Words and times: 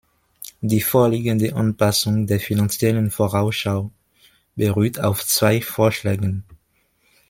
Die 0.61 0.81
vorliegende 0.81 1.53
Anpassung 1.53 2.25
der 2.25 2.39
Finanziellen 2.39 3.11
Vorausschau 3.11 3.91
beruht 4.55 4.99
auf 4.99 5.23
zwei 5.23 5.61
Vorschlägen. 5.61 6.43